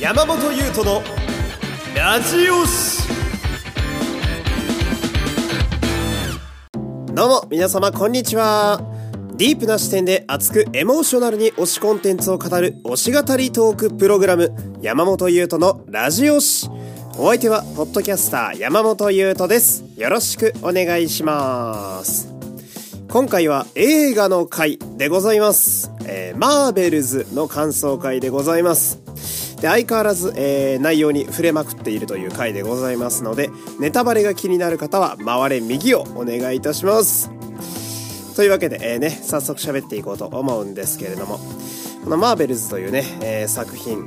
[0.00, 1.02] 山本優斗の
[1.96, 3.02] ラジオシ
[7.12, 8.80] どうも皆様こんにちは。
[9.34, 16.68] ディープな視点で熱くエモーショナルに推しコンテンツを語る推し語りトークプログラム山本優斗のラジオシ
[17.18, 19.82] お相手はポッドキャスター山本優斗です。
[19.96, 22.32] よろしくお願いします。
[23.08, 29.00] 今回は映画の回でございます、えー、マーベルズの感想会でございます。
[29.60, 37.30] で相変わらず、えー、内容に触れまくっているという回でございますのでネタバレが気になる方は回れ右をお願いいたします。
[38.36, 41.40] というわけで、えー、ね早速喋っていこうと思うんですけれども。
[42.08, 44.06] このマーベルズというね、えー、作品。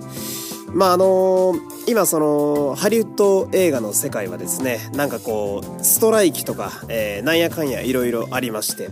[0.74, 8.90] まああのー、今そのハリウッド映画の世界はですねなんかこうストライキとか、えー、なんやかんやいろいろありまして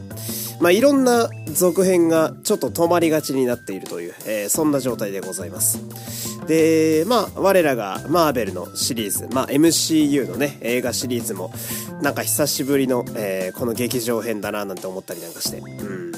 [0.59, 6.28] まあいろんな続編がちょっと止まりがちになっているという、えー、そんな状態でございます。
[6.49, 11.53] でまあ我らがマーベルのシリーズ、まあ、MCU のね映画シリーズも
[12.01, 15.59] なんか久しぶりの、えー、この劇場編だななんて思ったりなんかして。
[15.59, 16.11] うん。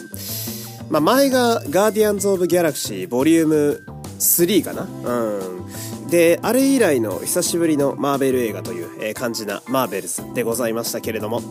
[0.89, 3.83] まあ前がガーディアンズ・オブ・ギャラクシーボリューム
[4.19, 4.83] 3かな？
[4.83, 6.09] うん。
[6.09, 11.41] であれ以来の久しぶりのマーベル映画という、え感じなマーベルズでございましたけれども、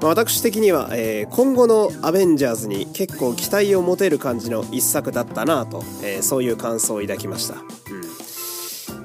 [0.00, 7.99] まあ、私的には、えー、今後のアベンジャーズに結構期待を持てる感じの一作だったなと、えー、そういう感想を抱きました、うん、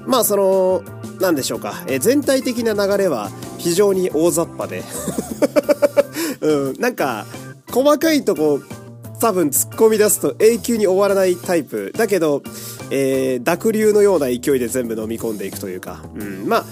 [0.06, 0.82] まあその
[1.20, 4.82] 何でしょうか、えー、全体的な流れは非常に大雑把で。
[6.40, 7.26] うん、なんか
[7.70, 8.60] 細かいとこ
[9.20, 11.92] 多分突っ込み出すと永久に終わらないタイプ。
[11.96, 12.42] だけど、
[12.90, 16.64] えー、濁流のような勢いで全部飲み込んでいくというか、うん、まあ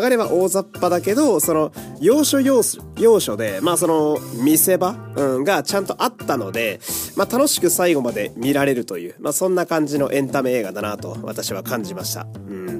[0.00, 6.80] 流れは大雑把だけどその要所要所要所でまあその見せ場、うん、がちゃんとあったので、
[7.16, 12.26] まあ、楽しく最後まで見られるという、まあ、そんな感じのエンタメ映画だなと私は感じました。
[12.48, 12.79] うん。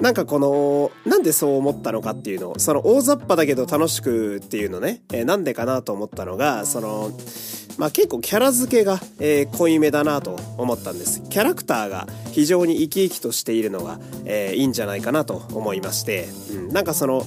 [0.00, 7.10] なんかこの、なんでそう思ったのかっていうのを、その大雑把だけど楽しくっていうのね、えー、なんでかなと思ったのが、その、
[7.78, 11.22] まあ、結構キャラ付けが、えー、濃いめだなと思ったんです。
[11.28, 17.24] キャラクターが非常に生き生きとしているのが、えー、いいんじゃないかなと思いまして、うん、なんかその、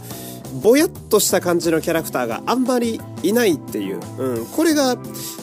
[0.62, 4.98] ぼやっとした感じのキャラクターがあんまりいないっていう、うん、これが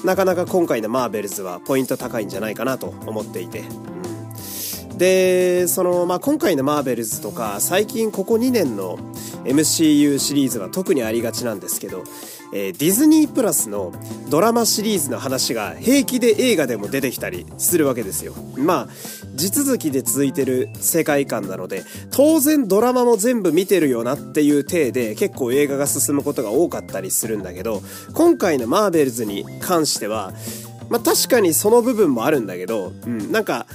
[0.05, 3.65] なかなか今回のマーベルズはポイント高いんじゃないかなと思っていて、
[4.99, 8.99] でその、まあ、今回のマーベルズとか最近ここ2年の
[9.45, 12.05] MCU シリーズは特にありがちなんですけど
[12.53, 13.93] えー、ディズニープラスの
[14.31, 18.35] ドラマシリーズの話が平気で映画でも出てきたりするわけですよ。
[18.57, 27.83] まあ、地続きで続いてる世界観なので、当然ドラマも全部見てるよなっていう体で結構映画が進むことが多かったりするんだけど、
[28.15, 30.33] 今回のマーベルズに関しては、
[30.89, 33.67] まあ確かにその部分もあるんだけど、うん、なんか、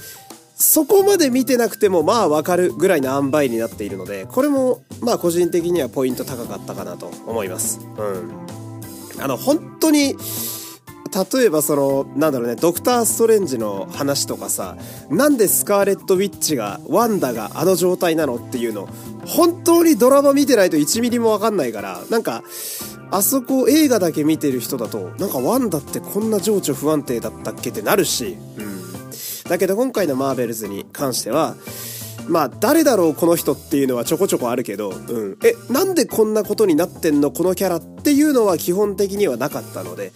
[0.54, 7.80] そこまで見てなくてもまあわかるぐらいの塩梅になっているので、これもまあ個人的にはポイント高かったかなと思います。
[7.98, 9.22] うん。
[9.22, 10.16] あの、本当に、
[11.32, 14.76] 例えばその、なんだろうね、ドクター・ストレンジの話とかさ、
[15.10, 18.88] なんでスカーレット・ウィッチが、ワンダがあの状態なのっていうの、
[19.24, 22.42] 本当にドラマ見てないと1ミリもわかんないから、なんか、
[23.10, 28.63] あそこ映画だけ見てる人だと、なんかワンダってこんな情緒不安定だったっけってなるし、うん。
[29.48, 31.54] だけど今回のマーベルズに関しては、
[32.26, 37.30] まあ誰だろうこの人っていうのはちょこちょこあるけど、うん、えなんでこんなことになってんの？
[37.30, 40.10] このキャラっていうのは基本的にはなかったので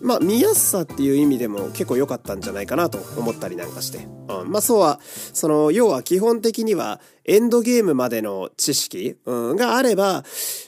[0.00, 10.22] まあ見やすさっていう意味でも結構良かったんじゃないかなと思ったりなんかして、うん、まあそうはその要は基本的にはエンドゲームまでの知識、うん、があれば、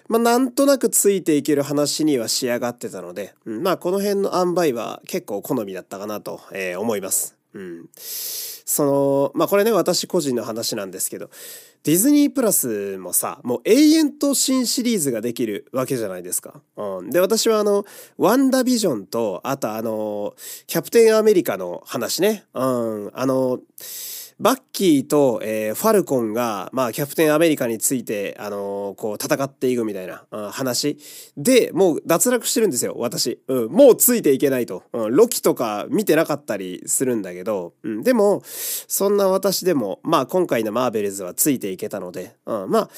[0.09, 7.40] まあなんとなくついていける話には仕上がってたので、うん、まあこの辺の塩梅は結構好みだったかなと、えー、思います。
[7.55, 11.29] うんその、まあこれね、私個人の話なんですけど、
[11.83, 16.61] ディズニープラスもさ、もう永遠と新シリーズができるわけじゃないですか。
[16.77, 17.11] うん。
[17.11, 17.85] で、私はあの、
[18.17, 20.35] ワンダビジョンと、あとあの、
[20.69, 22.45] キャプテンアメリカの話ね。
[22.55, 23.11] うん。
[23.13, 23.59] あの、
[24.41, 30.97] バッキーと、えー、ファルコンが、まあ、キャプテンアメリカについて、あのー、こう、戦っていくみたいな、うん、話
[31.37, 33.39] で、もう脱落してるんですよ、私。
[33.49, 34.83] うん、もうついていけないと。
[34.95, 42.91] うん、ロキとか見てなかったりするんだけど、うん、でも、そんな私でも、まあ、今回のマーベルズはついていけたので、うん、まあ、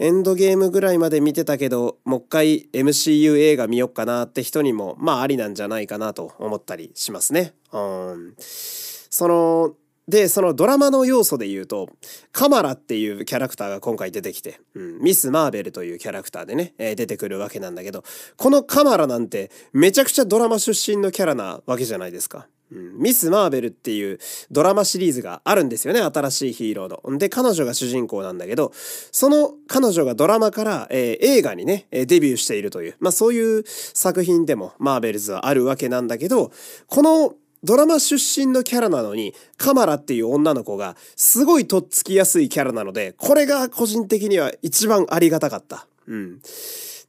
[0.00, 7.54] エンドゲームぐらいまで見てたけど、もう一回 MCU 映画見よっかなって人にも、まあ、ありなんじゃないかなと思ったりしますね。
[7.72, 8.34] うん。
[8.38, 9.74] その、
[10.10, 11.88] で、そのドラマの要素で言うと、
[12.32, 18.02] カマラっていうキャラクターが今回出てきて、うん、ミス・マーベルというキャラクターでね、えー、出てくるわけなんだけど、
[18.36, 22.48] このカマラなんてめちゃくちゃドラマ出身のキャラなわけじゃないですか。
[22.72, 24.18] うん、ミス・マーベルっていう
[24.50, 27.18] ドラマシリーズがあるんですよね新しいヒーローの。
[27.18, 36.52] で彼女が主人公なんだけどその彼女がドラマから、えー、映画にねデビューしているという、まあ、そういう作品でもマーベルズはあるわけなんだけど
[36.86, 45.86] このドラマ出身のキャラなのに、カマラっていう女の子がすごいとっつきやすいキャラなので、これが個人的には一番ありがたかった。
[46.06, 46.40] うん。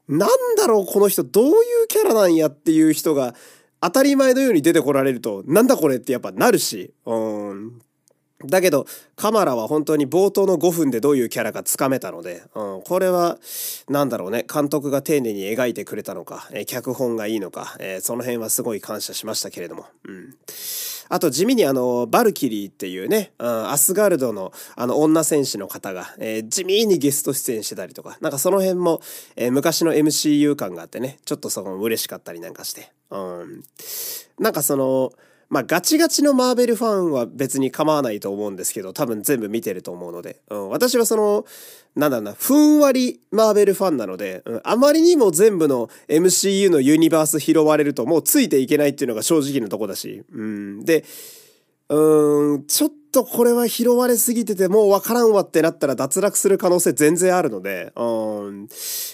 [0.09, 3.33] なんだろう、この人どういうキャラなんやっていう人が
[3.79, 7.81] 当たり前のように出てこられると、なんだこれってやっぱなるし、うん。
[8.45, 8.85] だけど、
[9.15, 13.37] カマラは本当に冒頭の5分でどういうキャラかつかめたので、うん、これは、
[13.89, 19.85] なんだろうね、監督が丁寧に描いてくれたのか、えー、脚本がいいのか、えー、その辺はすごい感謝しましたけれども。
[20.07, 20.35] うん。
[21.09, 29.01] あと地味にあの、バルキリーっていうね、うん、アスガルドのあの女戦士の方が、えー、地味にゲスト出演してたりとか、なんかその辺も、
[29.35, 32.93] えー、昔の MCU 感があってね、ちょっとその嬉しかったりなんかして。
[33.09, 33.63] うん。
[34.39, 35.11] なんかその、
[35.51, 41.45] まあガチガチのマーベルファンは別に構わないと思うんですけど、多分全部見てると思うので、うん、私はその、
[41.93, 51.03] なんだろうな、ふんわりマーベルファンなので、うん、あまりにも全部の MCU のユニバース拾われるともうついていけないっていうのが正直なとこだし、うん、で、
[51.91, 58.67] うん、ちょっとこれは拾われすぎててもうわからんわってなったら脱落する可能性全然あるので、うん。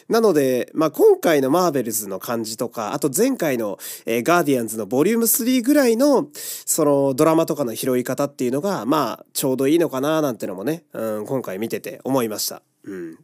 [0.07, 12.61] なので、まあ、今回のマーベルズの感じとか、あと前回の、えー、ガーディアンズのボリューム3ぐらいの、そのドラマとかの拾い方っていうのが、まあ、ちょうどいいのかななんてのもね、うん、今回見てて思いました。
[12.87, 13.17] うん。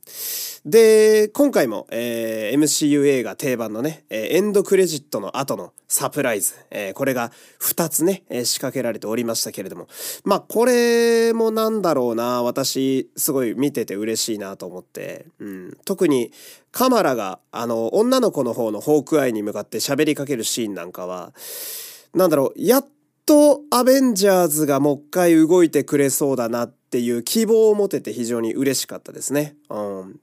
[0.66, 7.32] で、今回も、えー、MCU 映画定番のね、えー、エンドクレジットの後のサプライズ、えー、これが
[7.62, 9.88] 2つね、えー、仕掛けられておりましたけれども、
[10.26, 16.32] まあ、これもなんだろうな、私、すごい見てて嬉しいなと思って、うん、特に、
[16.72, 21.34] カマラが、あの、女の子の方のホークアイに向かって喋りかけるシーンなんかは、
[22.14, 22.88] なんだろう、やっ
[23.26, 29.56] とアベンジャーズがもう一回動いてくれそうだなってていう希望を持てて非常に嬉しかったですね。
[29.72, 30.20] うん。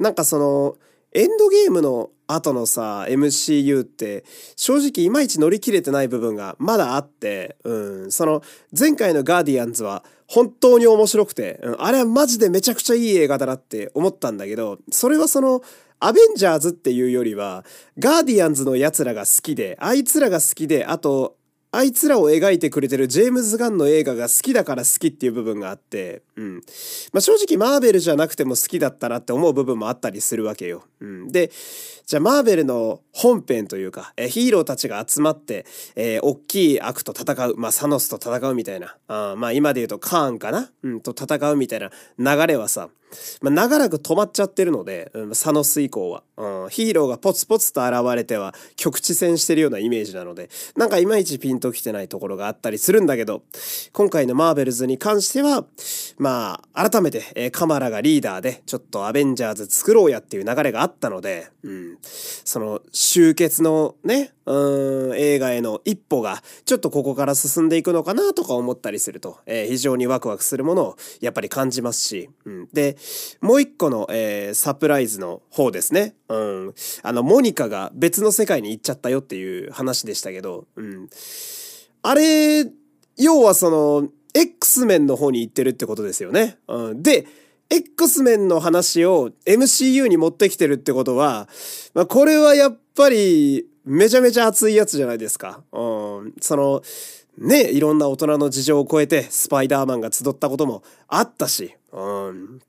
[0.00, 0.76] なんかその、
[1.12, 4.24] エンドゲームの後のさ、MCU って
[4.56, 8.42] 正直いまいち乗り切れてない部分がまだあって、うん、その
[8.76, 15.62] 前回のガーディアンズは本当に面白くて、うん、あれはマジでめちゃくちゃいい映画だなって思ったんだけど、それはその
[16.00, 17.64] アベンジャーズっていうよりは、
[17.96, 21.36] ガーディアンズの奴らが好きで、あいつらが好きで、あと、
[21.74, 26.54] あいつらを描いてくれてるジェームズ・ガンの映画が好きだから好きっていう部分があって、うん。
[27.14, 30.84] まあ、正直マーベルじゃなくても好きだったなって思う部分もあったりするわけよ。
[31.00, 31.32] うん。
[31.32, 31.50] で、
[32.06, 35.64] じゃあマーベルの本編というか、えヒーローたちが集まって、
[35.96, 40.70] えー、大きい悪と戦う、まあ、サノスと戦うみたいな、あまあ今で言うとカーンかな？
[40.82, 42.88] うん、と戦うみたいな流れはさ、
[43.42, 53.42] まあ、長らく止まっちゃってるので、うん、サノス以降は、うん、ヒーローがポツポツと現れては局地戦してるようなイメージなので、なんかいまいちピンときてないところがあったりするんだけど、
[53.92, 55.66] 今回のマーベルズに関しては、
[56.16, 72.96] まあ、改めて、えー、カマラがリーダーで、ちょっとアベンジャーズ作ろうやっていう流れがあったので、うん、その終結のね、うん、映画への一歩が、ちょっとここから進んでいくのかなとか思ったりすると、えー、非常にワクワクするものをやっぱり感じますし、うん、で、
[73.40, 76.14] もう一個の、えー、サプライズの方ですね。
[76.28, 76.74] うん。
[77.02, 81.08] あの、モニカが別の世界に行っちゃったよっていう話でしたけど、うん。
[82.02, 82.66] あれ、
[83.16, 86.58] 要はその、X メンの方に行ってるってことですよね。
[86.66, 87.02] うん。
[87.02, 87.26] で、
[87.72, 91.48] X メンの話を MCU に持ってきてるってことは、
[91.94, 95.62] まあ、これはやっぱり、めちゃめちゃ熱いやつじゃないですか。
[95.72, 96.34] うん。
[96.40, 96.82] その、
[97.38, 102.60] ね、いろんな大人の事情を超えてスパイダーマンが集ったこともあったし、うん。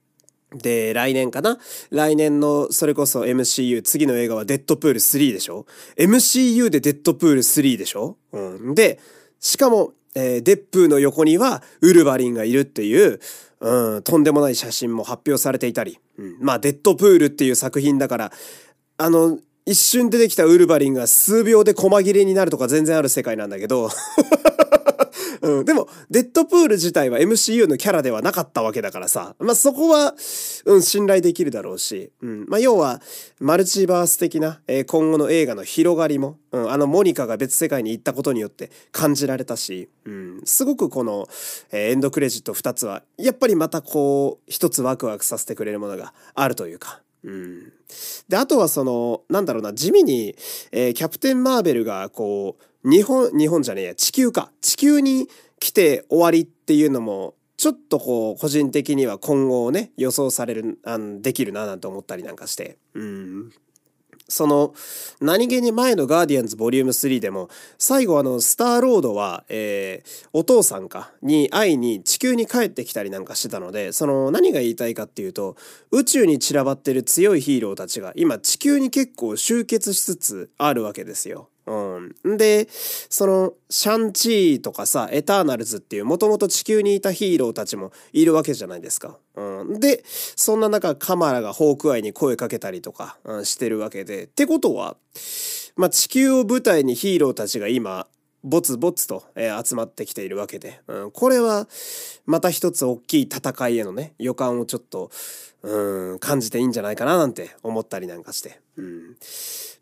[0.56, 1.60] で、来年かな？
[1.90, 5.66] 来年の、それこそ MCU、次の映画はデッドプール3でしょ
[5.98, 8.18] ?MCU でデッドプール3でしょ？
[8.32, 8.74] うん。
[8.74, 9.00] で、
[9.40, 13.20] しかも、えー、デップーの横にはウルヴァリンがいるっていう、
[13.64, 18.32] うん、とんでもない写真も発表されていたり、うん、まあ、デッドプールっていう作品だから、
[18.98, 23.90] あの、一瞬出てきたウルヴァリンが数秒で細切れになるとか全然ある世界なんだけど。
[25.44, 30.16] うん、でも、デッドプール自体は MCU のキャラではなかったわけだからさ、まあ、そこは、
[30.66, 33.02] うん、信頼できるだろうし、うん、まあ、要は、
[33.42, 41.28] マルチバース的な、えー、今後の映画の広がりも、うん、あの、モニカが別世界に行ったことによって感じられたし、うん、すごくこの、
[41.74, 47.74] えー、エンドクレジット2つは、やっぱりまたこう、一つワクワクさせてくれるものがあるというか、うん。
[48.28, 50.36] で、あとはその、なんだろうな、地味に、
[50.72, 54.52] えー、キャプテン・マーベルが、こう、日本、日本じゃねえや、地球か。
[54.62, 62.78] 地球に来て終わりっていうのも、ちょっとこう、個人的には今後ね、予想される、あの、できるななんて思ったりなんかして。
[62.94, 63.52] うん。
[64.34, 64.74] その、
[65.22, 75.56] 何気に前のガーディアンズボリューム3でも、最後あの、スターロードは、えー、お父さんか、に会いに地球に帰ってきたりなんかしてたので、その、何が言いたいかっていうと、
[75.92, 81.50] 宇宙に散らばってる強いヒーローたちが、今地球に結構集結しつつあるわけですよ。
[81.66, 82.38] うん。
[82.38, 89.18] で、その、シャンチーとかさ、エターナルズっていうもともと地球にいたヒーローたちもいるわけじゃないですか。
[89.36, 89.80] うん。
[89.80, 94.24] で、そんな中、カマラがホークアイに声かけたりとか、うん、してるわけで。
[94.24, 94.98] ってことは、
[95.76, 98.08] まあ、地球を舞台にヒーローたちが今、
[98.44, 101.68] ボツボツと、えー、集まってきているわけで、うん、これは
[102.26, 105.12] また一つ大きい戦いへのね予感をちょっと
[105.62, 109.16] うん感じていいんじゃないかななんて思ったりなんかして、うん、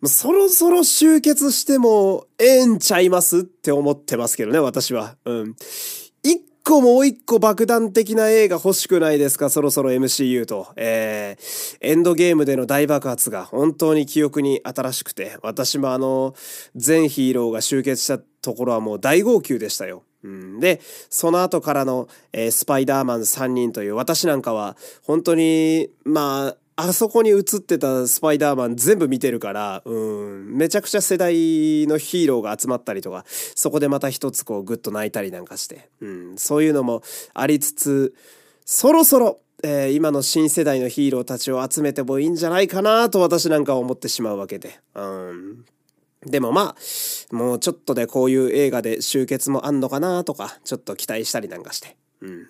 [0.07, 5.15] そろそろ集結してもええんちゃいますって思ってますけどね私は。
[5.25, 5.55] うん。
[6.71, 9.49] 個もう一個爆弾的な映画欲しくないですか？
[9.49, 10.67] そろそろ MCU と。
[10.77, 16.33] えー、エンドゲームでの大爆発が本当に記憶に新しくて、私もあの、
[16.77, 20.03] 全ヒーローが集結したところはもう大号泣でしたよ。
[20.23, 31.33] うん、で、その後からの、えー、スパイダーマン3人という私なんかは本当に、まあ、あそこに映ってたスパイダーマン全部見てるから、うん、めちゃくちゃ世代
[31.87, 38.15] のヒーローが集まったりとか、そこでまた一つこうグッと泣いたりなんかして、うん、そういうのもありつつ、
[38.65, 44.79] そろそろ、えー、今の新世代のヒーローたちを集めてもいいんじゃないかなと私なんかは思ってしまうわけで。
[44.95, 45.65] うん。
[46.25, 51.97] でもまあ、もうちょっとでこういう映画で集結もあんのかなとか、ちょっと期待したりなんかして。
[52.21, 52.47] うん。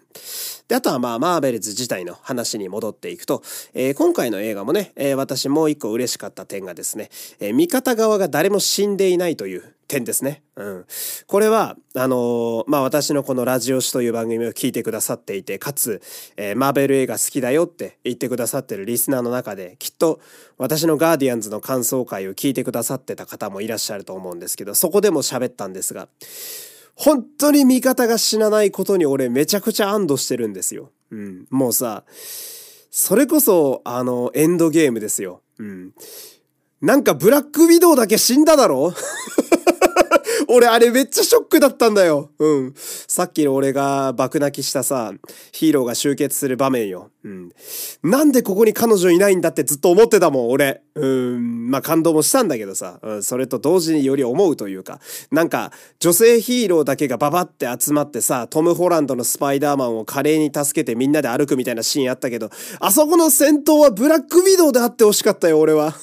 [0.68, 3.42] で、あとはまあ、マーベルズ自体の話に戻っていくと、
[3.74, 10.42] えー、今回の映画もね、えー、私もう一個嬉しかった点がですね、えー、味方側が誰も死んでいないという点ですね。
[10.56, 10.86] うん。
[11.28, 16.02] これは、あのー、まあ、私のこのラジオ誌という番組を聞いてくださっていて、かつ、
[16.38, 20.22] えー、マーベル映画好きだよって言ってくださってるリスナーの中で、きっと
[20.58, 26.08] 私のガーディアンズの感想会を聞いてくださってた方もいらっしゃると思うんですけど、そこでも喋ったんですが、
[26.96, 30.92] 本当に味方が死なないことに俺めちゃくちゃ安堵してるんですよ。
[31.12, 31.46] うん。
[31.50, 32.04] もうさ、
[32.92, 35.42] それこそ、あの、エンドゲームですよ。
[35.58, 35.94] うん。
[36.82, 38.94] なんかブラックウィドウだけ死んだだろ？
[40.54, 42.30] 俺あれめっちゃショックだったんだよ。
[42.38, 42.74] うん。
[42.76, 45.14] さっきの俺が爆泣きしたさ、
[45.54, 47.10] ヒーローが集結する場面よ。
[47.24, 47.52] うん。
[48.04, 50.82] なんでここに彼女いないんだってずっと思ってたもん、俺。
[50.96, 51.70] うん。
[51.72, 55.00] まあ感動もしたんだけどさ、うん、それと同時により思うというか、
[55.32, 65.96] なんか女性ヒーローだけがババって集まってさ、トム・ホランドのスパイダーマンを華麗に助けてみんなで歩くみたいなシーンあったけど、あそこの戦闘はブラックウィドウであってほしかったよ、俺は。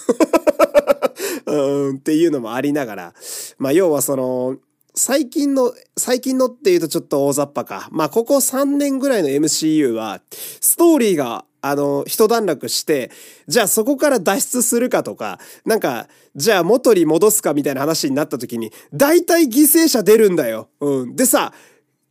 [1.49, 3.15] うんっていうのもありながら、
[3.59, 4.57] まあ要はその、
[4.95, 7.89] 最近の、最近のっていうとちょっと大雑把か。
[7.93, 13.11] まあここ3年ぐらいの MCU は、ストーリーがあの、一段落して、
[13.49, 20.69] じゃあそこから脱出するかとか、なんか、じゃあ元に戻すかみたいな話になった時に、大体犠牲者出るんだよ。
[20.81, 21.17] うん。
[21.17, 21.53] でさ、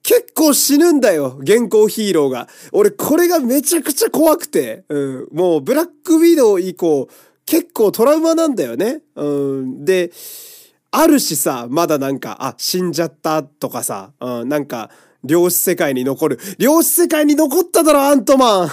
[0.03, 2.47] 結構死ぬんだよ、現行ヒーローが。
[2.71, 4.83] 俺、これがめちゃくちゃ怖くて。
[4.89, 5.27] うん。
[5.31, 7.07] もう、ブラックウィドウ以降、
[7.47, 8.99] 結構トラウマなんだよね。
[9.15, 9.25] う
[9.63, 9.85] ん。
[9.85, 10.11] で、
[10.91, 14.91] あるしさ、まだなんか、あ、死んじゃったとかさ、うん、なんか、
[15.23, 16.39] 量子世界に残る。
[16.59, 18.69] 量子世界に残っただろ、アントマン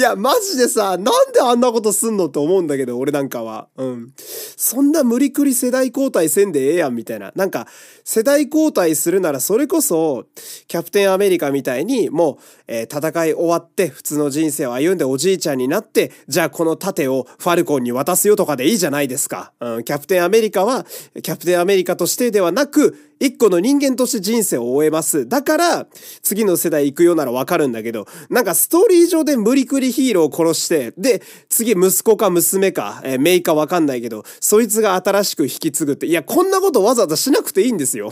[0.00, 3.68] いや、マジでさ、なんであんなことすんのって思うんだけど、俺なんかは。
[3.76, 4.12] うん。
[4.56, 7.32] そんな無理くり世代交代せんでええやん、みたいな。
[7.36, 7.66] なんか、
[8.02, 10.24] 世代交代するならそれこそ、
[10.68, 19.52] キャプテンアメリカみたいに、もう、えー、戦い終わって、普通の人生を歩んでおじいちゃんになって、じゃあこの盾をファルコンに渡すよとかでいいじゃないですか。
[19.60, 20.86] うん、キャプテンアメリカは、
[21.22, 25.28] キャプテンアメリカとしてではなく、一個の人間として人生を終えます。
[25.28, 25.86] だから、
[26.22, 38.10] 次の世代行くようならわかるんだけど、なんかストーリー上で無理くりヒーローを殺して、で、次息子か娘か、えー、メイかわかんないけど、そいつが新しく引き継ぐって、いや、こんなことわざわざしなくていいんですよ。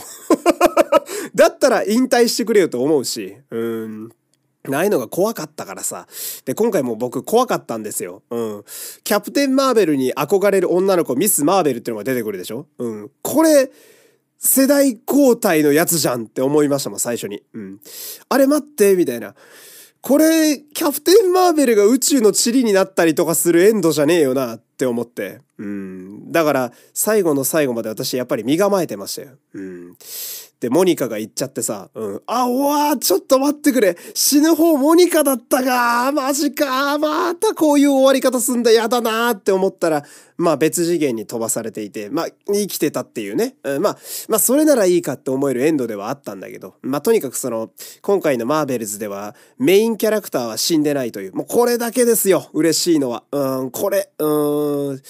[1.33, 4.09] だったら引退してくれよと思うし、うーん。
[4.71, 6.05] ああいのが怖かったからさ。
[6.45, 8.21] で、今回も僕怖かったんですよ。
[8.29, 8.63] うん。
[9.03, 12.67] キャプテン・マーベルに憧れる女の子、ミス・マーベルっていうのが出てくるでしょ？
[12.77, 13.11] うん。
[13.23, 13.71] これ、
[14.39, 17.43] 世代交代のやつじゃんって思いましたもん、最初に。
[17.53, 17.79] うん。
[18.29, 19.35] あれ待って、みたいな。
[20.01, 25.41] これ、キャプテン・マーベルが宇宙の塵になったりとかするエンドじゃねえよなっって思って。
[25.57, 26.31] うん。
[26.31, 29.37] だから、最後の最後まで私やっぱり身構えてましたよ。
[29.53, 29.97] うん。
[30.59, 32.21] で、モニカが言っちゃってさ、うん。
[32.25, 33.97] あ、おわちょっと待ってくれ。
[34.13, 36.11] 死ぬ方モニカだったか。
[36.11, 36.97] マジか。
[36.97, 38.69] またこういう終わり方すんだ。
[38.69, 40.03] やだなって思ったら、
[40.35, 43.55] まあ別次元に飛ばされていて、まあ生きてたっていうね。
[43.63, 43.97] うん、まあ、
[44.27, 52.49] まあそれならいいかって思えるエンドではあったんだけど、まあとにかくその、今回のマーベルズではメインキャラクターは死んでないという、もうこれだけですよ。
[52.51, 53.23] 嬉しいのは。
[53.31, 55.01] うん、これ、うん。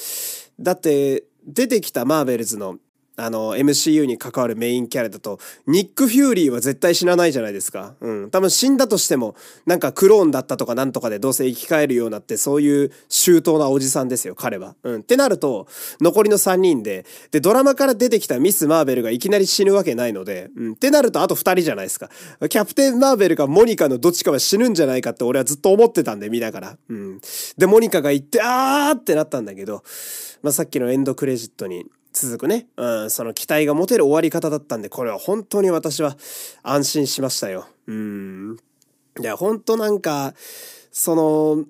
[0.59, 2.77] だって、出てきたマーベルズの
[3.19, 7.95] あの、MCU に関わるメインキャラだと、ニック・フューリーは絶対死なないじゃないですか。
[7.99, 8.31] うん。
[8.31, 9.35] 多分死んだとしても、
[9.65, 14.75] なんかクローンだったとかなんとかでどうせ生き返るようなって、そういう周到なおじさんですよ、彼は。
[14.83, 15.01] うん。
[15.01, 15.67] ってなると、
[16.01, 20.73] 残りの3人で、で、ドラマから出てきたミス・マーベルがいきなり死ぬわけないので、うん。
[20.73, 22.09] ってなると、あと2人じゃないですか。
[22.49, 26.77] キャプテン・マーベルかモニカのどっちかは死ぬんじゃないかって俺はずっと思ってたんで、見ながら。
[26.89, 27.19] うん。
[27.57, 29.83] で、モニカが言って、あーってなったんだけど、
[30.41, 36.17] まあ、さっきのエンドクレジットに、続くね、うん、その期待が持てる終わり方だったんで、これは本当に私は
[36.63, 37.67] 安心しましたよ。
[37.87, 38.57] うん。
[39.19, 40.33] いや、本当なんか、
[40.91, 41.65] その、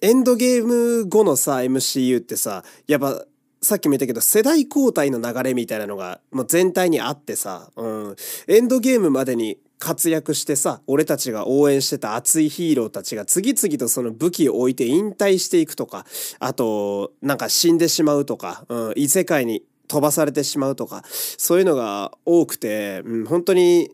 [0.00, 3.24] エンドゲーム後のさ、MCU ってさ、やっぱ、
[3.62, 16.04] さっきも言ったけど、世代交代の流れみたいなのが、もう全体にあってさ、うん、エンドゲームまでに活躍してさ、俺たちが応援してた熱いヒーローたちが次々とその武器を置いて引退していくとか、
[16.38, 23.90] あと、なんか死んでしまうとか、うん、異世界に飛ばされてしまうとか、そういうのが多くて、うん、本当に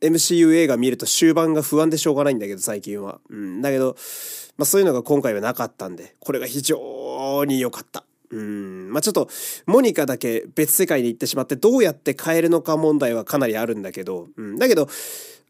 [0.00, 3.20] MCU 映画見ると終盤が不安でしょうがないんだけど、最近は。
[3.30, 3.96] うん、だけど、
[4.56, 8.04] まあそういうのが今回はなかったんで、これが非常に良かった。
[8.30, 9.28] うん、まあちょっと、
[9.66, 14.88] モニカだけ別世界に行ってしまって、どうやって変えるのか問題はかなりあるんだけど、うん、だけど、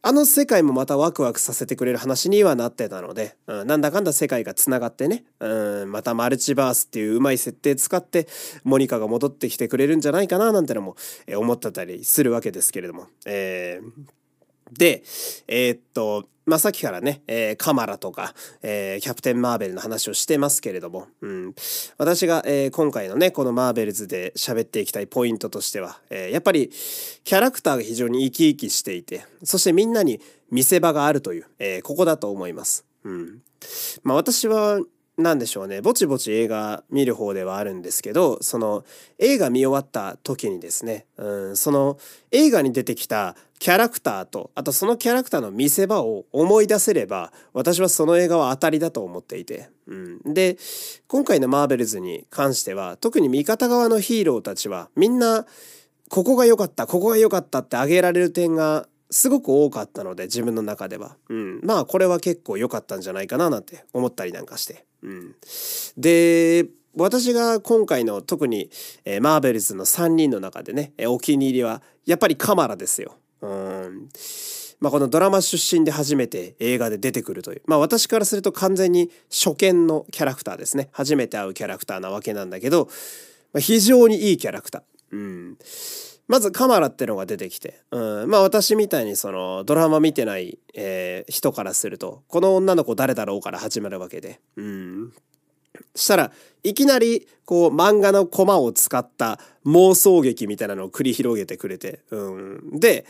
[0.07, 8.29] あの世界もまたワクワクさせてくれる話にはなってたので、うん、なんだかんだ世界がつながってね、うん、またマルチバースっていううまい設定使って、
[8.65, 10.97] モニカが戻ってきてくれるんじゃないかななんてのも、
[11.27, 13.07] え思ってたりするわけですけれども。
[13.25, 14.24] えー
[14.73, 15.03] で、
[15.47, 21.55] えー、っと、まあ、さっきからね、えー、カマラとか、えー、キャプテン・マーベルの話をしてますけれども、うん、
[21.97, 32.85] 私が、えー、今回のね、このマーベルズで喋っていきたいポイントとしては、えー、やっぱりキャラクターが非常に生き生きしていて、そしてみんなに見せ場があるという、えー、ここだと思います。
[33.05, 33.41] うん。
[34.03, 34.81] まあ、私は
[35.17, 35.81] なんでしょうね。
[35.81, 38.85] ぼちぼち映画見る方ではあるんですけどその
[39.19, 41.99] 映画見終わった時にですね、うん、その
[42.33, 50.59] 映画に出てきたキャラクターとあとそのキャラクターの見せ場を思い出せれば私はその映画は当たりだと思っていて、うん、で
[51.07, 55.47] 今回のマーベルズに関しては特に味方側のヒーローたちはみんな
[56.09, 64.85] ここが良かったここが良かったって挙げられる点がすごく多かったので自分の中では、うん、まあこれは結構良かったんじゃないかななんて思ったりなんかして、
[65.97, 68.71] で私が今回の特に、
[69.05, 73.17] えー、マーベルズの3人の中でね、えー、お気に入りはやっぱりカマラですよ。
[73.41, 74.09] うん。
[74.81, 80.89] まあ、このドラマ出身で初めて映画で出てくるという、まあ、私からすると完全に初見のキャラクターですね。
[80.93, 82.87] 初めて会うキャラクターなわけなんだけど、
[83.53, 84.83] まあ、非常にいいキャラクター。
[85.13, 85.59] うん。
[86.27, 95.13] まずカマラってのが出てきて、うん、まあ私みたいにそのドラマ見てない、えー、人からすると、この女の子誰だろうから始まるわけで、うん。
[95.95, 96.33] したら
[96.63, 102.41] いきなりこう漫画のコマを使った妄想劇みたいなのを繰り広げてくれて、う
[102.77, 103.05] ん、で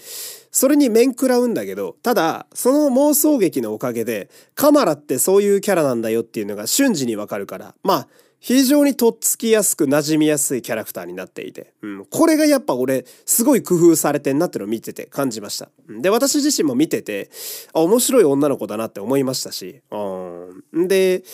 [0.50, 8.08] それに面食らうんだけどただその妄想劇のおかげでカマラってそういうキャラなんだよっていうのが瞬時にわかるからまあ
[8.44, 15.70] 非常にとっつきやすく馴染みやすいキャラクターになっていて、うん、これがやっぱ俺すごい工夫されてんなってのを見てて感じました。
[15.88, 17.30] で、私自身も見てて、
[17.72, 20.88] あ、面白い女の子だなって思いましたし、うん。
[20.88, 21.24] で、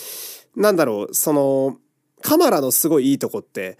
[0.54, 1.78] なんだろう、その、
[2.22, 3.76] カマラのすごいいいとこって、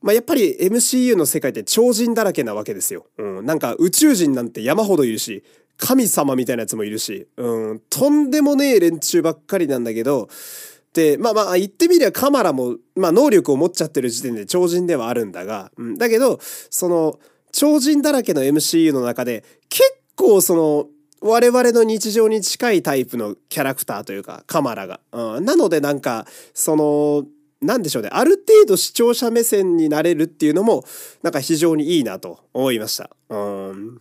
[0.00, 3.06] まあ、やっぱり MCU の世界って超人だらけなわけですよ。
[3.18, 3.46] うん。
[3.46, 5.42] なんか宇宙人なんて山ほどいるし、
[5.76, 7.80] 神様みたいなやつもいるし、うん。
[7.90, 10.28] とんでもねえ連中ばっかりなんだけど、
[11.18, 17.18] まあまあ言ってみればカマラも、まあ能力を持っちゃってる時点で超人ではあるんだが、うん、だけど、その、
[17.52, 19.82] 超人だらけの MCU の中で、結
[20.16, 20.86] 構その、
[21.20, 25.00] 我々の日常に近いタイプのキャラクターというか、カマラが。
[25.12, 27.24] うん、なのでなんか、その、
[27.60, 28.08] なんでしょうね。
[28.10, 30.84] ある程度視聴者目線になれるっていうのも、
[31.22, 33.10] なんか非常にいいなと思いました。
[33.28, 34.00] うん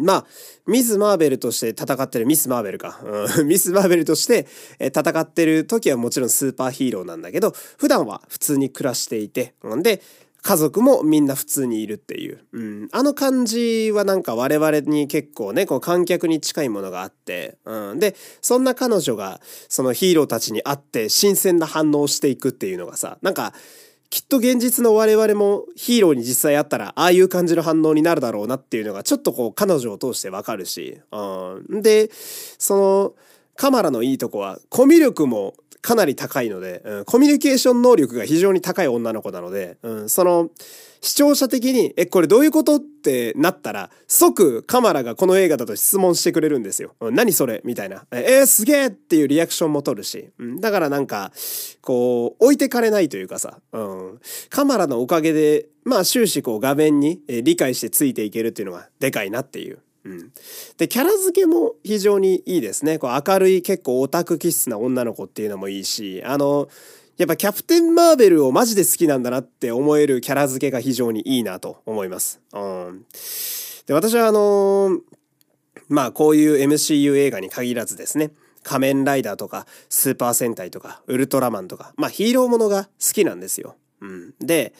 [0.00, 0.26] まあ、
[0.66, 3.00] ミス・マーベルとして戦ってる、ミス・マーベルか。
[3.38, 4.46] うん、 ミス・マーベルとして
[4.80, 9.82] 戦ってる時はもちろんスーパーヒーローなんだけど、普段は普通に暮らしていて、ん。
[9.82, 10.02] で、
[10.44, 12.38] 家族もみんな普通にいるっていう。
[12.52, 23.54] うん、あの感じはなんか我々に結構ね、こう観客に近いものがあって、うん、で、そんな彼女がそのヒーローたちに会って新鮮な反応をしていくっていうのがさ、なんか、
[24.14, 31.82] きっと現実の我々もヒーローに実際会ったら、ああいう感じの反応になるだろうなっていうのが、ちょっとこう、彼女を通してわかるし、うん。
[31.82, 33.14] で、その、
[33.56, 40.48] カマラのいいとこは、コミュ力もかなり高いので、うん、コミュニケーション能力が非常に高い女の子なので、うん、その、
[41.02, 42.76] 視聴者的に、え、これどういうこと？
[42.76, 46.94] ってなったら、即カマラがこの映画だと質問してくれるんですよ。
[47.00, 47.60] うん、何それ？
[47.64, 48.06] みたいな。
[48.12, 50.30] えー、すげえっていうリアクションも取るし。
[50.38, 51.32] うん、だからなんか、
[51.82, 59.80] こう、置いてかれないというかさ、うん、カマラのおかげで、まあ終始こう画面に理解してついていけるっていうのがでかいなっていう。
[60.04, 60.32] うん。
[60.76, 62.98] で、キャラ付けも非常にいいですね。
[62.98, 66.68] こう明るい結構オタク気質な女の子っていうのもいいし、あの、
[67.16, 72.40] やっぱキャプテン・マーベルをマジで好きなんだなって思えるキャラ付けが非常にいいなと思います。
[72.52, 73.04] うん。
[73.86, 75.00] で、私はあのー、
[75.88, 83.76] まあこういう MCU 映画に限らずですね、仮面ライダーとか、スーパー戦隊とか、ウルトラマンとか、まあヒーローものが好きなんですよ。
[84.00, 84.34] うん。
[84.40, 84.74] で、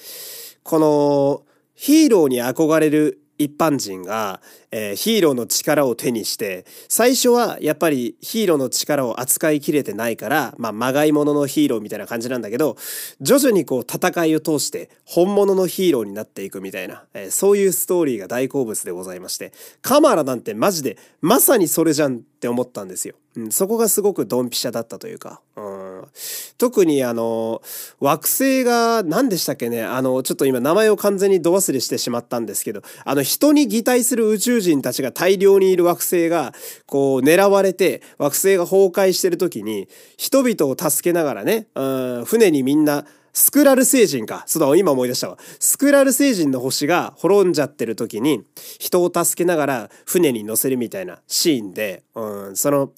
[0.64, 1.42] この、
[1.74, 12.77] ヒーローに憧れる一般人が、えー、ヒーローの力を手にして、最初はやっぱりヒーローの力を扱いきれてないから、まあ、まがいもののヒーローみたいな感じなんだけど、
[13.20, 23.14] 徐々にこう戦いを通して本物のヒーローになっていくみたいな、えー、そういうストーリーが大好物でございまして、カマラなんてマジでまさにそれじゃんって思ったんですよ。
[23.37, 25.64] うん、そこがすごくドンピシャだったというか、うん、
[26.58, 27.62] 特にあの、
[28.00, 36.54] 惑星が何でしたっけね、あの、ちょっと今名前を完全にど忘れしてしまったんですけど、あの人に擬態する宇宙人たちが大量にいる惑星が、
[36.86, 44.44] こう狙われて、惑星が崩壊してる時に、人々を助けながらね、うん、船にみんな、スクラル星人か。
[44.47, 45.38] そうだ、今思い出したわ。
[45.59, 48.44] スクラル星人の星が滅んじゃってる時に、
[48.79, 52.92] 人を助けながら船に乗せるみたいなシーンで、うん、その、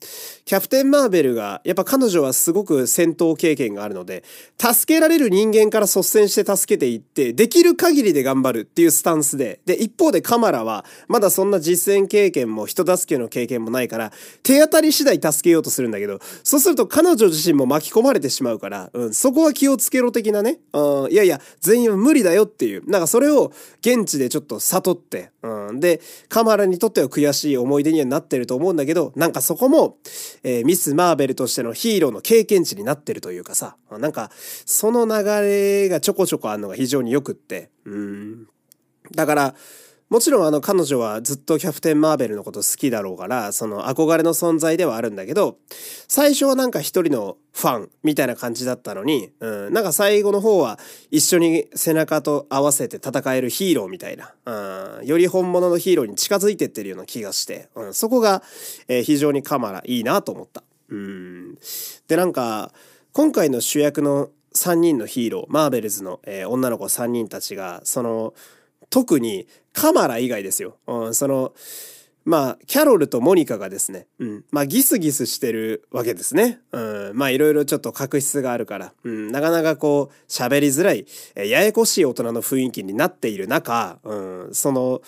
[0.45, 4.25] キャプテン・マーベルが、やっぱ彼女はすごく戦闘経験があるので、
[4.59, 29.99] 助けられる人間から率先して助けていって、できる限りで頑張るっていうスタンスで、で、一方でカマラは、まだそんな実践経験も人助けの経験もないから、手当たり次第助けようとするんだけど、そうすると彼女自身も巻き込まれてしまうから、うん、そこは気をつけろ的なね、うん、いやいや、全員は無理だよっていう、なんかそれを現地でちょっと悟って、うん、で、カマラにとっては悔しい思い出にはなってると思うんだけど、なんかそこも、
[30.43, 34.31] えー、ミス・マーベルとしてのヒーローの経験値になってるというかさ、なんか、
[34.65, 38.47] その流れがちょこちょこあるのが非常によくって、うん。
[39.15, 39.55] だから、
[40.09, 45.59] もちろんあの彼女はずっとキャプテン・マーベルのこと好きだろうから、その憧れの存在ではあるんだけど、
[46.07, 50.79] 最初はなんか一人のファンみたいな感じだったのに、うん、なんか最後の方は
[51.11, 58.45] 一緒に背中と合わせて戦えるヒーローみたいな、うん、より本物のヒーローに近づいてってるような気がして、うん、そこが、
[58.87, 60.63] えー、非常にカマラいいなと思った。
[60.89, 61.59] うん、
[62.07, 62.73] で、なんか、
[63.13, 68.35] 今回の主役の3人のヒーロー、マーベルズの、えー、女の子3人たちが、その、
[68.91, 70.77] 特にカマラ以外ですよ。
[70.87, 71.53] うん、その、
[72.27, 76.59] まあ、キャロルとモニカがですね、うん、まあ、ギスギスしてるわけですね。
[76.73, 84.15] うん、まあ、いろいろちょっと確執があるから、うん、なかなかこう、喋りづらい、えややこしい大人の雰囲気になっている中、う
[84.49, 85.03] ん、その、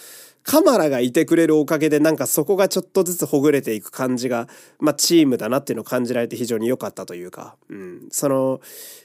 [0.49, 4.49] カマラがいてくれるおかげでなんかそこがちょっとずつほぐれていく感じが、
[4.81, 8.63] まあチームだなっていうのを感じられて非常に良かったというか、うん、その、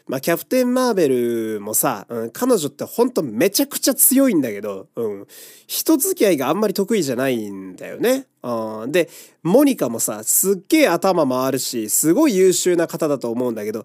[0.08, 1.10] まあキャプテン・マーベ
[1.56, 5.28] ルもさ、うん、彼女ってほんとめちゃくちゃ強いんだけど、うん、
[5.68, 8.26] 人付き合いがあんまり得意じゃないんだよね。
[8.42, 9.10] うん、で、
[9.42, 13.84] モニカもさ、すっげえ頭回るし、すごい優秀な方だと思うんだけど、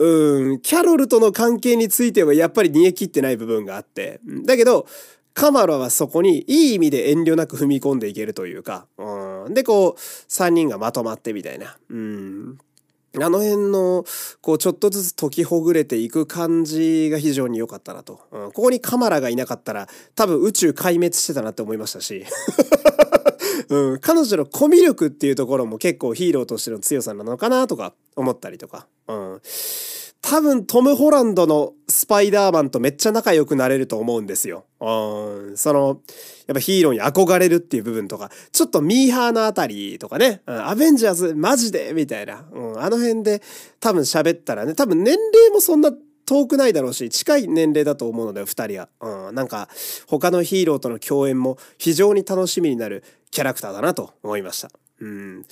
[0.00, 4.20] うん、キャロルとの関係についてはやっぱり煮え切ってない部分があって。
[4.44, 4.86] だけど、
[5.38, 11.78] カマラはそこにいい意味で遠慮なく踏み込んでいけるというか、うん、で、こう、三人がまとまってみたいな。
[11.88, 12.58] うん。
[13.16, 14.04] あの辺の、
[14.40, 18.20] こう、ちょっとずつ解きほぐれていく感じが非常に良かったなと。
[18.32, 22.24] うん、ここにカマラがいなかったら、多分宇宙壊滅してたなって思いましたし。
[23.70, 28.88] うん、彼女のコミュ力っていうところも結構ヒーローとしての強さなのかなとか思ったりとか。
[29.06, 29.40] うん。
[30.20, 34.66] 多分トム・ホランドのスパイダーマンとめっちゃ仲良くなれると思うんですよ。
[34.80, 36.00] うん、その、
[36.46, 43.42] やっぱヒーローに憧れるっていう部分とか、ちょっとミーハーなあたりとかね、うん、アベンジャーズマジでみたいな、うん、あの辺で
[43.80, 45.92] 多分喋ったらね、多分年齢もそんな
[46.26, 48.88] 遠くないだろうし、近い年齢だと思うので、二人は。
[49.00, 49.68] うん、なんか、
[50.06, 54.70] 他のヒーローとの共演も非常に楽しみになるキャラクターだなと思いました。
[55.00, 55.44] うん。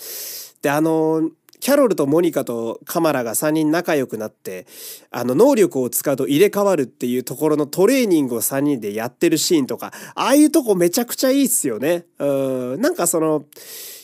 [0.61, 4.67] で、あのーキャロルとモニカとカマラが3人仲良くなって、
[5.11, 12.07] あの、能力を使うと入れ替わるっていうところのトレーニングを3人でやってるシーンとか、ああいうとこめちゃくちゃいいっすよね。
[12.19, 13.45] うん、なんかその、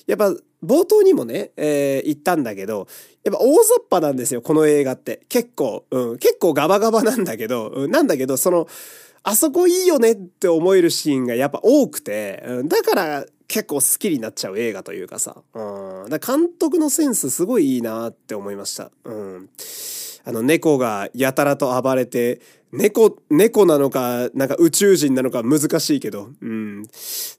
[0.07, 0.35] やっぱ
[0.65, 2.87] 冒頭にもね、えー、言ったんだけど、
[3.25, 5.23] やっぱ大雑把なんですよ、この映画って。
[5.29, 8.67] 結構、うん、結構ガバガバなんだけど、うん、なんだけど、その、
[9.25, 18.91] あそこいいよねって思えるシーンがやっぱ多くて、うん、だから結構好きになっちゃう映画というかさ、うん、だ監督のセンスすごいいいなって思いました。
[19.05, 19.51] うん、
[20.25, 22.41] あの猫がやたらと暴れて、
[22.73, 26.85] 猫、猫なのか、なんか宇宙人なのか難しいけど、うん。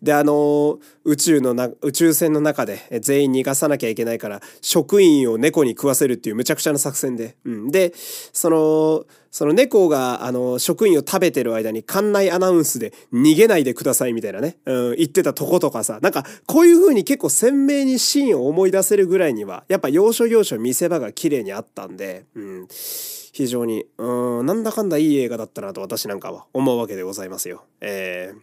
[0.03, 7.71] で、あの、宇宙のな、宇宙船の中で全員逃がさなきゃいけないから、職員を猫に食わせるっていうむちゃくちゃな作戦で、うん。
[7.71, 22.67] で、その、その猫が、あの、職員を食べてる間に館内アナウンスで逃げないでくださいみたいなね、うん、言ってたとことかさ、なんか、こういう風に結構鮮明にシーンを思い出せるぐらいには、やっぱ要所要所見せ場が綺麗にあったんで、うん。
[22.69, 27.65] 非常に、うん、なんだかんだいい映画だったなと私なんかは思うわけでございますよ。
[27.81, 28.33] え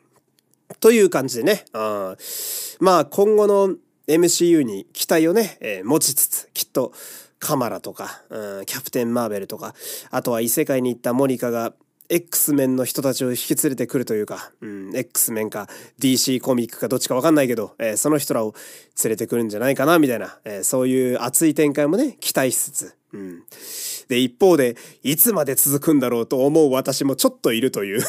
[0.71, 2.17] ー、という感じでね、うん、
[2.81, 3.77] まあ今後の
[4.09, 6.93] MCU に期待をね、えー、持ちつつ、きっと
[7.41, 9.75] カマラとか、うん、キャプテン・マーベルとか、
[10.11, 11.73] あとは異世界に行ったモニカが
[12.11, 15.69] X メンの人たちを引き連れてくるというか、うん、X メンか
[16.01, 18.55] DC コミックかどっちかわかんないけど、えー、その人らを
[19.03, 23.43] 連れてくるんじゃないかな、みたいな、えー、そういう熱い展開もね、期待しつつ、うん。
[24.09, 28.03] で、一方で、いつまで続くんだろうと思う私もちょっといるという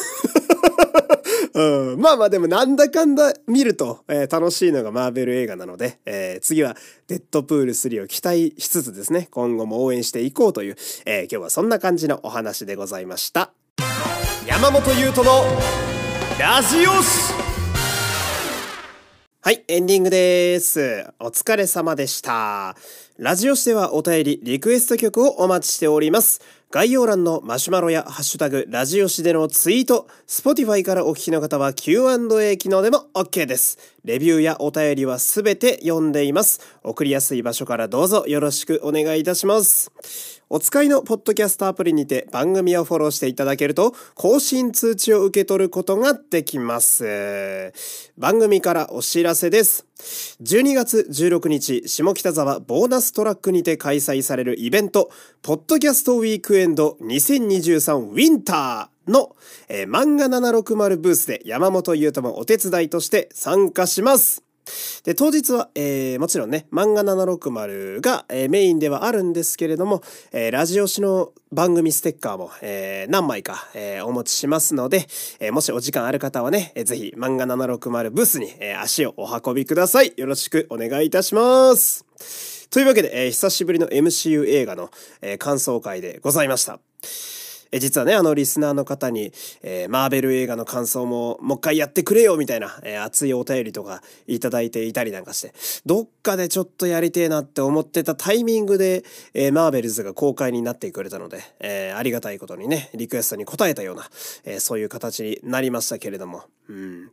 [1.54, 6.76] うん、まあまあでもなんだかんだ見ると、えー、楽しいのがマーベル映画なので、えー、次は
[7.08, 13.52] デッドプール3を期待しつつですね、今後も応援していこうという、えー、今日はそんな感じのお話でございました。
[14.46, 15.44] 山本優斗の
[16.38, 17.42] ラジオシ
[19.44, 21.04] はい、エンディングです。
[21.18, 22.76] お疲れ様でした。
[23.18, 26.40] ラジオシではお便り、リクエスト曲をお待ちしております。
[26.72, 33.76] 概要欄のマシュマロやハッシュタグ、ラジオシでのツイート、Spotify からお聞きの方は Q&A 機能でも OK です。
[34.06, 36.60] レビューやお便りはすべて読んでいます。
[36.82, 40.41] 送りやすい場所からどうぞよろしくお願いいたします。
[40.54, 47.72] お使いのポッドキャストアプリにて番組をフォローしていただけると更新通知を受け取ることができます。
[48.18, 49.86] 番組からお知らせです。
[50.42, 55.10] 12月16日、下北沢ボーナストラックにて開催されるイベント、
[55.40, 59.34] ポッドキャストウィークエンド2023ウィンターの、
[59.70, 64.51] えー、漫画760ブースで山本優斗もお手伝いとして参加します。
[65.04, 75.06] で、当日は、えー、もちろんね、漫画760が、えー、メインではあるんですけれども、えー、ラジオ誌の番組ステッカーも、えー、何枚か、えー、お持ちしますので、
[75.40, 80.12] えー、もしお時間ある方はね、えー、ぜひ漫画760ブースに、えー、足をお運びください。
[80.16, 82.04] よろしくお願いいたします。
[82.70, 86.78] というわけで、えー、久しぶりの MCU 映画の、えー、感想会でございました。
[87.72, 89.32] え実はね、あの、リスナーの方に、
[89.62, 95.54] えー、マーベル映画の感想も、もう一回やってくれよみたいな、えー、熱いお便りとかいただいていたりなんかして、
[95.86, 104.08] どっかでちょっとやりてえなって思ってたタイミングで、えー、マーベルズが公開になってくれたので、えありがたいことにね、リクエストに応えたような、
[104.44, 106.42] えそういう形になりましたけれども。
[106.68, 107.10] うん。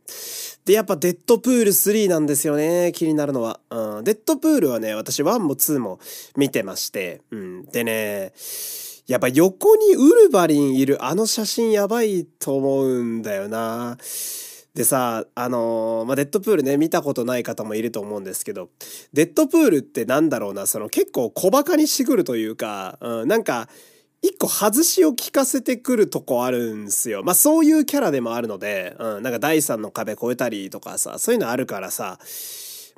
[0.66, 3.60] で、やっぱデッドプール3なんですよね、気になるのは。
[3.70, 4.04] うん。
[4.04, 5.98] デッドプールはね、私1も2も
[6.36, 7.64] 見てまして、うん。
[7.64, 8.32] でね、
[9.10, 13.96] やっぱ横にウルヴァリンいるあの写真やばいと思うんだよな。
[14.72, 18.68] でさ、あのー、まあ、デッドプールね、見たことない方もいると思うんですけど、
[19.12, 23.68] デッドプールってなんだろうな、その結構小馬鹿にしてくるというか、うん、なんか、
[24.22, 27.24] 一個外しを聞かせてくるとこあるんすよ。
[27.24, 32.20] まあそういうキャラでもあるので、うん、なんか第三の壁越えたりとかさ、そういうのあるからさ、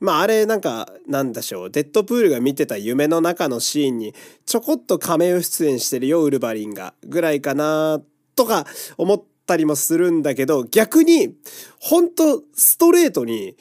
[0.02, 8.02] まああれなんかなんでしょうデッドプールが見てた夢の中のシーンにちょこっとカメオ出演してるよウルヴァリンがぐらいかな
[8.34, 8.66] とか
[8.98, 11.36] 思ったりもするんだけど逆に
[11.78, 13.56] ほんとストレートに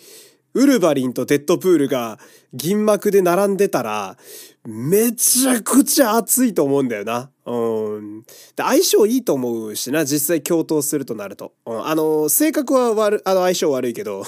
[0.55, 2.17] ウルヴァリンとデッドプールが
[2.53, 4.17] 銀幕で並んでたら
[4.65, 7.31] めちゃくちゃ熱いと思うんだよな。
[7.45, 8.21] うん。
[8.21, 8.27] で
[8.57, 11.53] 相性いいと思うしな、実際共闘するとなると。
[11.65, 14.23] うん、あの、性格は悪、あの相性悪いけど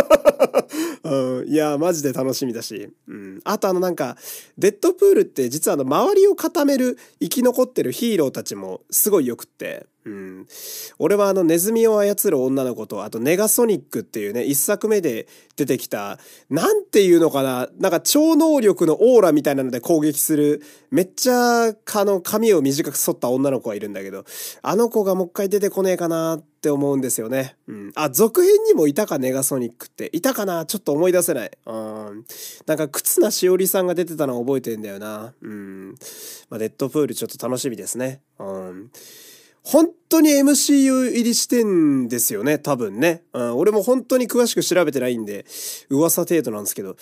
[1.04, 2.90] うん、いや、マジで楽しみだし。
[3.08, 3.40] うん。
[3.44, 4.16] あとあのなんか、
[4.56, 9.86] デッドプールって実はあの周りを固める生き残ってるヒーローたちもすごい良くって。
[10.04, 10.46] うん。
[10.98, 16.18] 俺はあのネズミを操る女の子と、あとネガソニックっていうね、一作目で出てきた、
[16.50, 21.74] なんていうのかな、なんか超能力のオーラみたいなので攻撃する、めっちゃ、あ
[22.04, 24.24] の、髪を短く剃った女の子がいるんだけど、
[24.62, 27.56] あの子がもう一回出てこねえかなってって思うんですよね。
[27.66, 27.92] うん。
[27.96, 30.10] あ、続編にもいたか、ネガソニックって。
[30.12, 30.64] いたかな？
[30.64, 31.50] ちょっと思い出せない。
[31.66, 32.24] うん。
[32.66, 35.34] なんか、忽那しおりさんが出てたの覚えてんだよな。
[35.42, 35.96] うん。
[36.48, 38.20] まあ、デッドプールちょっと楽しみですね。
[38.38, 38.92] うん。
[39.64, 43.24] 本当に MCU 入りしてんですよね、多分ね。
[43.32, 45.44] うん、俺も本当に詳しく調べてないんで、
[45.88, 46.94] 噂程度なんですけど、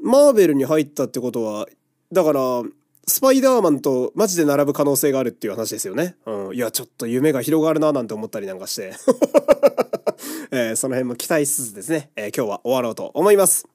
[0.00, 1.66] マーベルに入ったってことは、
[2.12, 2.62] だから、
[3.06, 6.16] スパイダーマンとマジで並ぶ可能性があるっていう話ですよね。
[6.24, 6.54] うん。
[6.54, 8.92] いや、ちょっと夢が広がるななんて思ったりなんかして。
[10.54, 13.66] えー、その辺も期待しつつですね、えー、今日は終わろうと思います。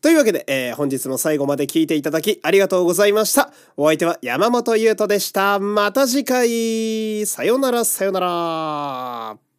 [0.00, 3.52] というわけで、えー、本日も最後まで聞いていただきありがとうございました。
[3.76, 5.60] お相手は山本優斗でした。
[5.60, 9.53] また次回、さよならさよなら。